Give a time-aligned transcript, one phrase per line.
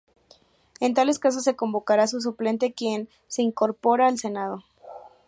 [0.79, 4.63] En tales casos se convocará a su suplente, quien se incorpora al Senado.